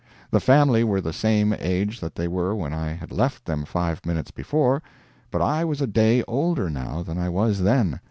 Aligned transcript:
The 0.31 0.39
family 0.39 0.83
were 0.83 0.99
the 0.99 1.13
same 1.13 1.53
age 1.59 1.99
that 1.99 2.15
they 2.15 2.27
were 2.27 2.55
when 2.55 2.73
I 2.73 2.87
had 2.91 3.11
left 3.11 3.45
them 3.45 3.65
five 3.65 4.03
minutes 4.03 4.31
before, 4.31 4.81
but 5.29 5.43
I 5.43 5.63
was 5.63 5.79
a 5.79 5.85
day 5.85 6.23
older 6.27 6.71
now 6.71 7.03
than 7.03 7.19
I 7.19 7.29
was 7.29 7.59
then. 7.61 7.99